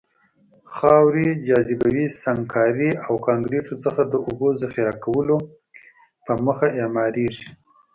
[0.75, 5.37] خاورې، جاذبوي سنګکارۍ او کانکریتو څخه د اوبو د ذخیره کولو
[6.25, 7.47] په موخه اعماريږي.